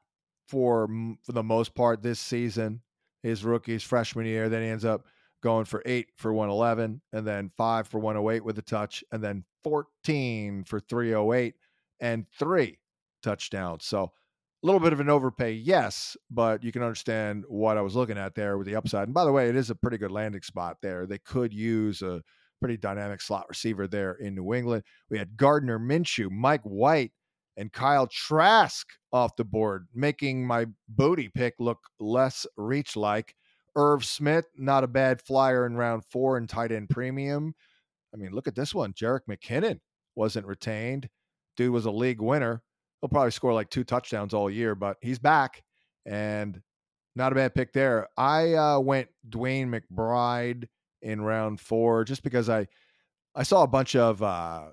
[0.47, 0.88] for
[1.23, 2.82] for the most part this season.
[3.21, 5.06] His rookie's freshman year, then he ends up
[5.41, 9.43] going for eight for 111, and then five for 108 with a touch, and then
[9.63, 11.56] 14 for 308
[11.99, 12.79] and three
[13.21, 13.86] touchdowns.
[13.86, 14.03] So
[14.63, 18.17] a little bit of an overpay, yes, but you can understand what I was looking
[18.17, 19.08] at there with the upside.
[19.08, 21.06] And by the way, it is a pretty good landing spot there.
[21.06, 22.21] They could use a
[22.62, 24.84] pretty dynamic slot receiver there in New England.
[25.10, 27.12] We had Gardner Minshew, Mike White,
[27.58, 33.36] and Kyle Trask off the board, making my Boutte pick look less reach like.
[33.76, 37.56] Irv Smith, not a bad flyer in round four and tight end premium.
[38.13, 38.94] I mean, look at this one.
[38.94, 39.80] Jerick McKinnon
[40.16, 41.10] wasn't retained.
[41.58, 42.62] Dude was a league winner.
[43.02, 45.63] He'll probably score like two touchdowns all year, but he's back
[46.06, 46.62] and
[47.16, 48.08] not a bad pick there.
[48.18, 50.68] I uh, went DeWayne McBride
[51.02, 52.68] in round four just because I
[53.36, 54.68] I saw a bunch of uh,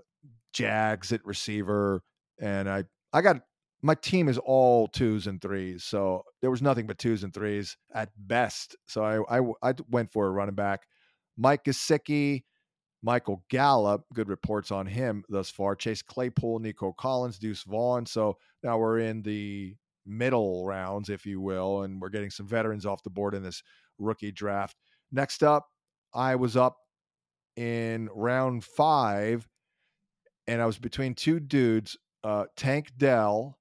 [0.53, 2.03] Jags at receiver
[2.41, 3.43] and I I got
[3.83, 7.77] my team is all twos and threes, so there was nothing but twos and threes
[7.95, 8.77] at best.
[8.87, 10.81] So I I, I went for a running back,
[11.37, 12.43] Mike Gesicki,
[13.03, 14.03] Michael Gallup.
[14.15, 15.77] Good reports on him thus far.
[15.77, 18.07] Chase Claypool, Nico Collins, Deuce Vaughn.
[18.07, 19.77] So now we're in the
[20.07, 23.63] middle rounds, if you will, and we're getting some veterans off the board in this
[23.99, 24.77] rookie draft.
[25.13, 25.67] Next up,
[26.15, 26.77] I was up
[27.57, 29.49] in round five,
[30.47, 33.59] and I was between two dudes uh, Tank Dell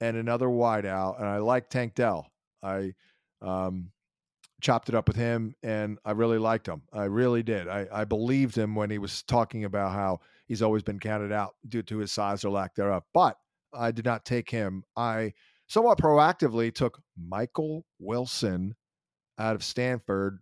[0.00, 2.26] and another wideout, and I like Tank Dell.
[2.62, 2.94] I
[3.42, 3.90] um,
[4.60, 6.82] chopped it up with him, and I really liked him.
[6.92, 7.68] I really did.
[7.68, 11.54] I, I believed him when he was talking about how he's always been counted out
[11.68, 13.04] due to his size or lack thereof.
[13.14, 13.36] But
[13.72, 14.84] I did not take him.
[14.96, 15.32] I
[15.68, 18.74] somewhat proactively took Michael Wilson
[19.38, 20.40] out of Stanford,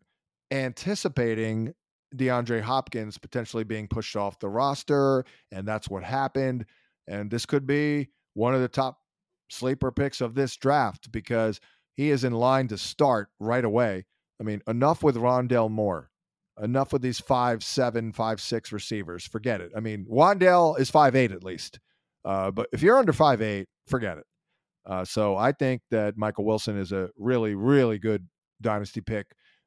[0.51, 1.75] anticipating
[2.17, 6.65] DeAndre Hopkins potentially being pushed off the roster, and that's what happened.
[7.09, 8.99] And this could be one of the top
[9.49, 11.61] sleeper picks of this draft because
[11.95, 14.05] he is in line to start right away.
[14.41, 16.11] I mean, enough with Rondale Moore.
[16.61, 19.27] Enough with these five, seven, five, six receivers.
[19.27, 19.73] Forget it.
[19.77, 21.79] I mean, Wan'Dale is five eight at least.
[22.25, 24.25] Uh, but if you're under five eight, forget it.
[24.85, 28.27] Uh, so I think that Michael Wilson is a really, really good
[28.61, 29.27] dynasty pick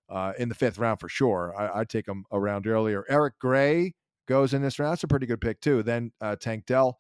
[0.10, 1.54] uh, in the fifth round for sure.
[1.58, 3.06] I, would take him around earlier.
[3.08, 3.94] Eric Gray
[4.28, 4.94] goes in this round.
[4.94, 5.84] That's a pretty good pick too.
[5.84, 7.00] Then uh, Tank Dell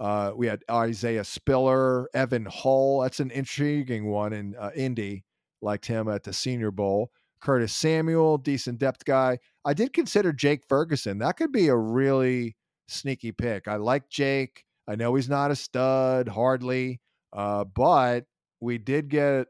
[0.00, 3.00] uh, we had Isaiah Spiller, Evan Hull.
[3.00, 5.24] That's an intriguing one in uh, Indy.
[5.60, 7.10] Liked him at the Senior Bowl.
[7.40, 9.38] Curtis Samuel, decent depth guy.
[9.64, 11.18] I did consider Jake Ferguson.
[11.18, 12.56] That could be a really
[12.88, 13.68] sneaky pick.
[13.68, 14.64] I like Jake.
[14.88, 17.00] I know he's not a stud, hardly,
[17.32, 18.24] uh, but
[18.60, 19.48] we did get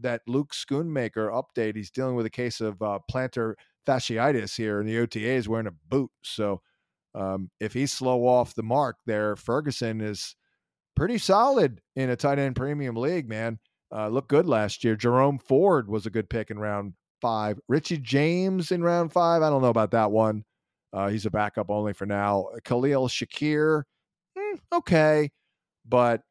[0.00, 1.76] that Luke Schoonmaker update.
[1.76, 3.54] He's dealing with a case of uh, plantar
[3.86, 6.10] fasciitis here in the OTAs wearing a boot.
[6.22, 6.60] So
[7.14, 10.36] um, if he's slow off the mark there, Ferguson is
[10.96, 13.58] pretty solid in a tight end premium league, man.
[13.94, 14.96] uh, looked good last year.
[14.96, 17.58] Jerome Ford was a good pick in round five.
[17.68, 19.42] Richie James in round five.
[19.42, 20.44] I don't know about that one.
[20.92, 22.48] Uh, he's a backup only for now.
[22.64, 23.82] Khalil Shakir,
[24.36, 25.30] mm, okay,
[25.86, 26.22] but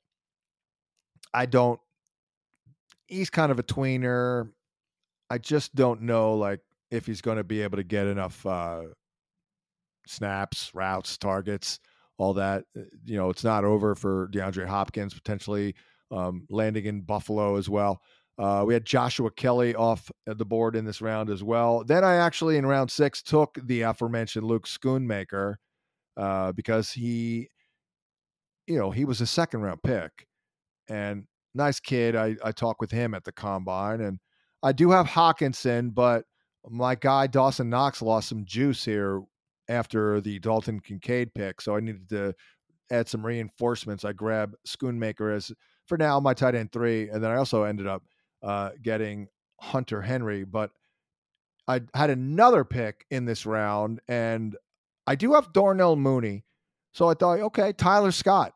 [1.34, 1.80] I don't.
[3.08, 4.50] He's kind of a tweener.
[5.30, 8.84] I just don't know, like, if he's going to be able to get enough uh,
[10.10, 11.80] snaps, routes, targets,
[12.18, 12.64] all that.
[12.78, 15.76] Uh, you know, it's not over for DeAndre Hopkins potentially
[16.12, 18.02] um, landing in Buffalo as well.
[18.40, 21.84] Uh, we had Joshua Kelley off the board in this round as well.
[21.84, 25.56] Then I actually, in round six, took the aforementioned Luke Schoonmaker
[26.16, 27.50] uh, because he,
[28.68, 30.28] you know, he was a second round pick
[30.88, 32.16] and nice kid.
[32.16, 34.20] I, I talked with him at the combine and
[34.62, 36.26] I do have Hockenson, but
[36.70, 39.22] my guy Dawson Knox lost some juice here
[39.70, 41.62] after the Dalton Kincaid pick.
[41.62, 42.34] So I needed to
[42.92, 44.06] add some reinforcements.
[44.06, 45.52] I grabbed Schoonmaker as
[45.88, 47.10] for now my tight end three.
[47.10, 48.04] And then I also ended up
[48.44, 49.28] uh, getting
[49.60, 50.72] Hunter Henry, but
[51.68, 54.56] I had another pick in this round, and
[55.06, 56.46] I do have Darnell Mooney.
[56.94, 58.54] So I thought, okay, Tyler Scott,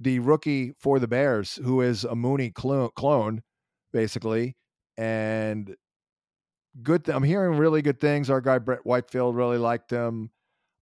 [0.00, 3.42] the rookie for the Bears, who is a Mooney clone,
[3.92, 4.56] basically,
[4.96, 5.74] and
[6.82, 7.04] good.
[7.04, 8.30] Th- I'm hearing really good things.
[8.30, 10.30] Our guy Brett Whitefield really liked him.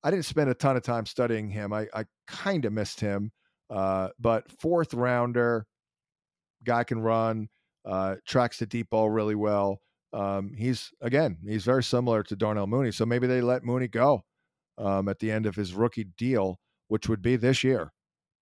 [0.05, 1.73] I didn't spend a ton of time studying him.
[1.73, 3.33] I, I kind of missed him,
[3.71, 5.67] uh, but fourth rounder,
[6.63, 7.49] guy can run
[7.87, 9.81] uh, tracks the deep ball really well.
[10.13, 12.93] Um, he's again, he's very similar to Darnell Mooney.
[12.93, 14.23] So maybe they let Mooney go
[14.79, 17.91] um, at the end of his rookie deal, which would be this year,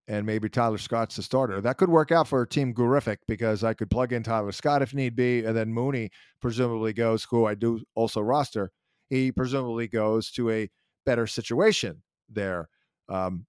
[0.08, 1.60] and maybe Tyler Scott's the starter.
[1.60, 4.92] That could work out for Team Gurific because I could plug in Tyler Scott if
[4.92, 8.70] need be, and then Mooney presumably goes, who I do also roster.
[9.08, 10.68] He presumably goes to a
[11.04, 12.68] better situation there.
[13.08, 13.46] Um,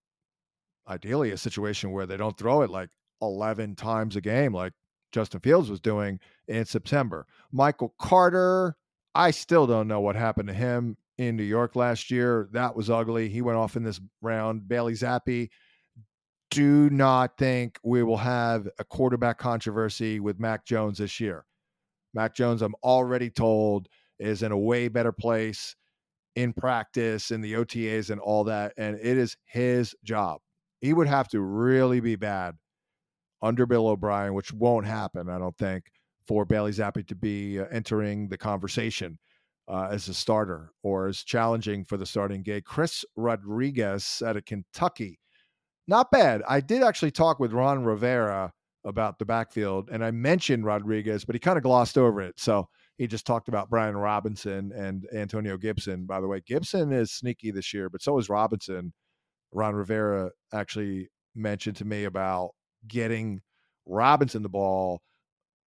[0.88, 2.90] ideally, a situation where they don't throw it like
[3.22, 4.74] 11 times a game, like
[5.12, 7.26] Justin Fields was doing in September.
[7.52, 8.76] Michael Carter,
[9.16, 12.50] I still don't know what happened to him in New York last year.
[12.52, 13.30] That was ugly.
[13.30, 14.68] He went off in this round.
[14.68, 15.50] Bailey Zappe,
[16.50, 21.46] do not think we will have a quarterback controversy with Mac Jones this year.
[22.14, 23.88] Mac Jones, I'm already told,
[24.20, 25.76] is in a way better place
[26.36, 28.74] in practice in the OTAs and all that.
[28.78, 30.40] And it is his job.
[30.82, 32.56] He would have to really be bad
[33.42, 35.86] under Bill O'Brien, which won't happen, I don't think,
[36.28, 39.20] for Bailey Zappe to be uh, entering the conversation
[39.68, 42.66] uh, as a starter or as challenging for the starting gig.
[42.66, 45.20] Chris Rodriguez out of Kentucky,
[45.88, 46.42] not bad.
[46.48, 48.52] I did actually talk with Ron Rivera
[48.86, 52.40] about the backfield, and I mentioned Rodriguez, but he kind of glossed over it.
[52.40, 56.06] So he just talked about Brian Robinson and Antonio Gibson.
[56.06, 58.94] By the way, Gibson is sneaky this year, but so is Robinson.
[59.52, 62.52] Ron Rivera actually mentioned to me about
[62.88, 63.42] getting
[63.86, 65.02] Robinson the ball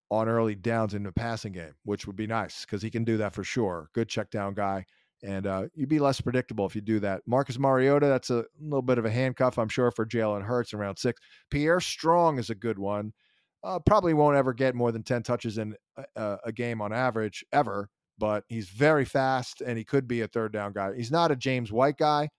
[0.09, 3.17] on early downs in the passing game, which would be nice because he can do
[3.17, 3.89] that for sure.
[3.93, 4.85] Good check down guy.
[5.23, 7.21] And uh, you'd be less predictable if you do that.
[7.25, 10.79] Marcus Mariota, that's a little bit of a handcuff, I'm sure, for Jalen Hurts in
[10.79, 11.19] round six.
[11.49, 13.13] Pierre Strong is a good one.
[13.63, 15.75] Uh, probably won't ever get more than 10 touches in
[16.15, 20.27] a, a game on average ever, but he's very fast and he could be a
[20.27, 20.95] third down guy.
[20.95, 22.29] He's not a James White guy,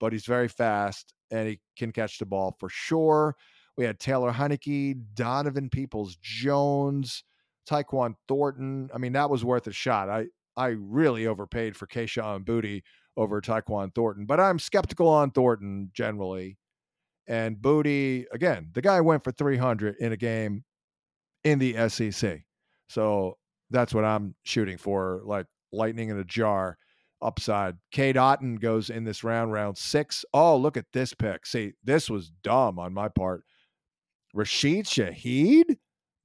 [0.00, 3.36] but he's very fast and he can catch the ball for sure.
[3.76, 7.24] We had Taylor Heinicke, Donovan Peoples Jones,
[7.68, 8.88] Tyquan Thornton.
[8.94, 10.08] I mean, that was worth a shot.
[10.08, 10.26] I
[10.56, 12.82] I really overpaid for Kayshon Boutte
[13.16, 16.56] over Tyquan Thornton, but I'm skeptical on Thornton generally.
[17.28, 20.64] And Boutte, again, the guy went for 300 in a game
[21.44, 22.42] in the SEC.
[22.88, 23.36] So
[23.70, 26.78] that's what I'm shooting for, like lightning in a jar
[27.22, 27.76] upside.
[27.90, 30.24] Cade Otton goes in this round, round six.
[30.32, 31.46] Oh, look at this pick.
[31.46, 33.42] See, this was dumb on my part.
[34.34, 35.76] Rashid Shaheed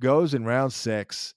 [0.02, 1.34] goes in round six,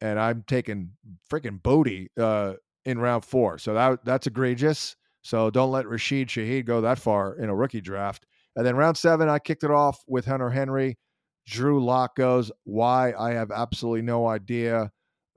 [0.00, 0.90] and I'm taking
[1.30, 3.58] freaking Boutte uh, in round four.
[3.58, 4.96] So that that's egregious.
[5.22, 8.26] So don't let Rashid Shaheed go that far in a rookie draft.
[8.56, 10.98] And then round seven, I kicked it off with Hunter Henry.
[11.46, 12.52] Drew Lock goes.
[12.64, 13.12] Why?
[13.18, 14.90] I have absolutely no idea.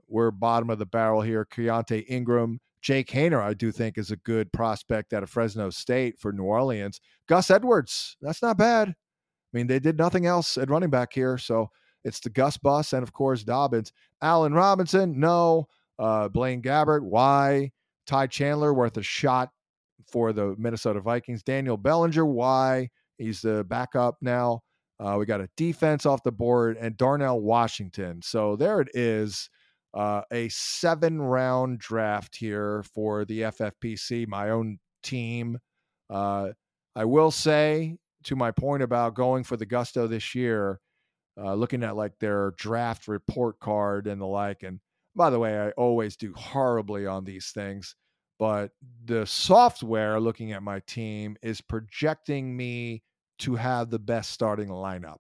[0.08, 1.46] We're bottom of the barrel here.
[1.46, 2.60] Keaontay Ingram.
[2.82, 6.44] Jake Haener, I do think, is a good prospect out of Fresno State for New
[6.44, 7.02] Orleans.
[7.28, 8.90] Gus Edwards, that's not bad.
[8.90, 8.94] I
[9.54, 11.40] mean, they did nothing else at running back here.
[11.40, 11.72] So
[12.04, 13.92] it's the Gus Bus and, of course, Dobbins.
[14.22, 15.68] Allen Robinson, no.
[15.98, 17.72] Uh, Blaine Gabbert, why?
[18.06, 19.50] Ty Chandler, worth a shot
[20.12, 21.42] for the Minnesota Vikings.
[21.42, 22.90] Daniel Bellinger, why?
[23.18, 24.62] He's the backup now.
[25.00, 28.22] Uh, we got a defense off the board and Darnell Washington.
[28.22, 29.50] So there it is.
[29.94, 35.58] Uh, a seven round draft here for the FFPC, my own team.
[36.10, 36.50] Uh,
[36.96, 40.80] I will say to my point about going for the gusto this year,
[41.38, 44.64] uh, looking at like their draft report card and the like.
[44.64, 44.80] And
[45.16, 47.96] by the way, I always do horribly on these things,
[48.40, 48.72] but
[49.06, 53.04] the software looking at my team is projecting me
[53.40, 55.18] to have the best starting lineup.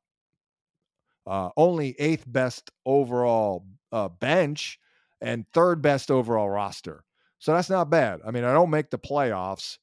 [1.27, 4.79] Uh, only eighth best overall uh, bench
[5.21, 7.03] and third best overall roster.
[7.39, 8.21] So that's not bad.
[8.25, 9.77] I mean, I don't make the playoffs.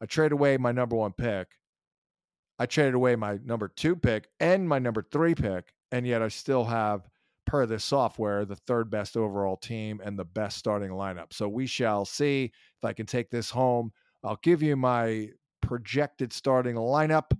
[0.00, 1.48] I trade away my number one pick.
[2.58, 6.28] I traded away my number two pick and my number three pick, and yet I
[6.28, 7.08] still have,
[7.46, 11.32] per this software, the third best overall team and the best starting lineup.
[11.32, 13.92] So we shall see if I can take this home.
[14.22, 15.30] I'll give you my
[15.60, 17.36] projected starting lineup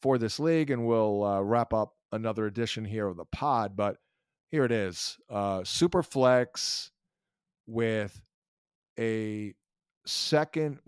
[0.00, 3.76] for this league, and we'll uh, wrap up another edition here of the pod.
[3.76, 3.96] But
[4.50, 6.90] here it is uh, Super Flex
[7.66, 8.20] with
[8.98, 9.54] a
[10.06, 10.78] second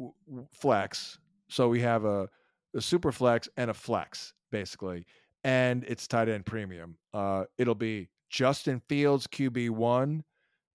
[0.53, 1.19] flex.
[1.49, 2.29] So we have a,
[2.75, 5.07] a super flex and a flex, basically.
[5.49, 6.99] And it's tight end premium.
[7.15, 10.21] Uh, it'll be Justin Fields, QB1,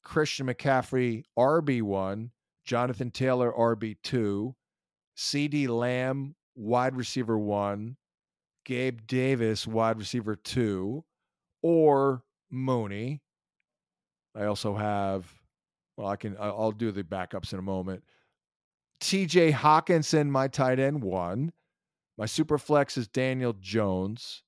[0.03, 2.32] Christian McCaffrey, RB1,
[2.65, 4.55] Jonathan Taylor, RB2,
[5.15, 7.97] CeeDee Lamb, wide receiver one,
[8.65, 11.03] Gabe Davis, wide receiver two,
[11.61, 13.21] or Mooney.
[14.36, 15.32] I also have,
[15.97, 18.03] well, I can, I'll do the backups in a moment.
[19.01, 21.53] TJ Hockenson my tight end one.
[22.17, 24.41] My super flex is Daniel Jones.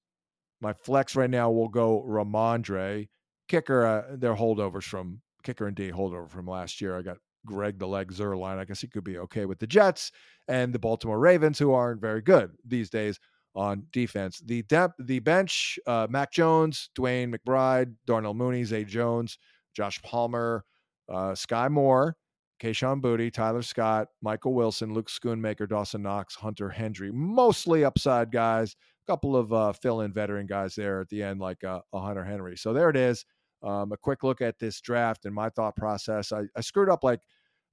[0.66, 3.08] My flex right now will go Rhamondre.
[3.48, 6.98] Kicker, uh, holdovers from kicker and D holdover from last year.
[6.98, 8.58] I got Greg the Leg Zuerlein.
[8.58, 10.12] I guess he could be okay with the Jets
[10.48, 13.20] and the Baltimore Ravens, who aren't very good these days
[13.54, 14.42] on defense.
[14.44, 19.38] The depth, the bench, uh, Mac Jones, DeWayne McBride, Darnell Mooney, Zay Jones,
[19.76, 20.66] Josh Palmer,
[21.08, 22.18] uh, Skyy Moore,
[22.60, 27.12] Kayshon Boutte, Tyler Scott, Michael Wilson, Luke Schoonmaker, Dawson Knox, Hunter Hendry.
[27.12, 28.76] Mostly upside guys.
[29.08, 32.58] Couple of uh, fill-in veteran guys there at the end, like uh, a Hunter Henry.
[32.58, 33.24] So there it is.
[33.62, 36.32] Um, a quick look at this draft and my thought process.
[36.32, 37.22] I, I screwed up like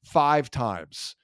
[0.04, 1.16] five times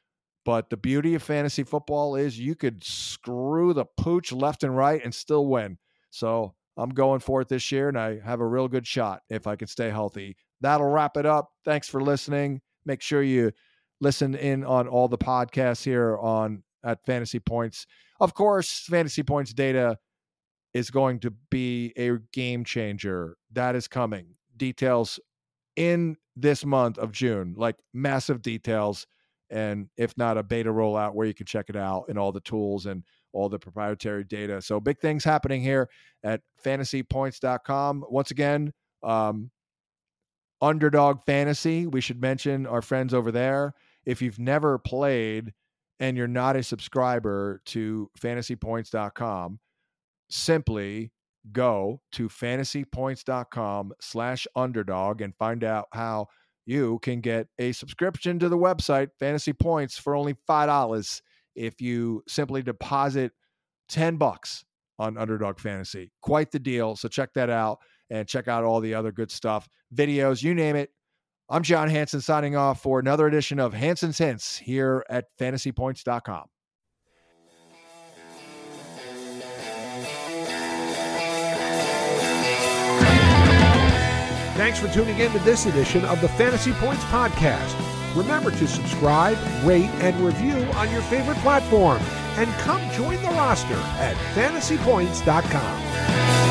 [0.48, 4.98] but the beauty of fantasy football is you could screw the pooch left and right
[5.04, 5.76] and still win.
[6.08, 9.46] So I'm going for it this year, and I have a real good shot if
[9.46, 10.38] I can stay healthy.
[10.62, 11.50] That'll wrap it up.
[11.66, 12.62] Thanks for listening.
[12.86, 13.52] Make sure you
[14.00, 17.86] listen in on all the podcasts here on at Fantasy Points.
[18.20, 19.98] Of course, Fantasy Points data
[20.74, 23.36] is going to be a game changer.
[23.52, 24.34] That is coming.
[24.56, 25.20] Details
[25.76, 29.06] in this month of June, like massive details
[29.50, 32.40] and if not a beta rollout where you can check it out and all the
[32.40, 33.02] tools and
[33.32, 34.60] all the proprietary data.
[34.60, 35.88] So big things happening here
[36.22, 38.04] at fantasypoints.com.
[38.08, 39.50] Once again, um,
[40.60, 41.86] underdog fantasy.
[41.86, 43.74] We should mention our friends over there.
[44.04, 45.52] If you've never played
[46.00, 49.58] and you're not a subscriber to fantasypoints.com,
[50.30, 51.12] simply
[51.52, 56.26] go to fantasypoints.com slash underdog and find out how
[56.66, 61.22] you can get a subscription to the website Fantasy Points for only $5
[61.56, 63.32] if you simply deposit
[63.88, 64.64] 10 bucks
[64.98, 66.12] on Underdog Fantasy.
[66.20, 66.94] Quite the deal.
[66.96, 67.78] So check that out
[68.10, 70.90] and check out all the other good stuff, videos, you name it.
[71.50, 76.44] I'm John Hansen signing off for another edition of Hansen's Hints here at fantasypoints.com.
[84.58, 87.76] Thanks for tuning in to this edition of the Fantasy Points Podcast.
[88.14, 92.02] Remember to subscribe, rate, and review on your favorite platform.
[92.36, 96.47] And come join the roster at fantasypoints.com.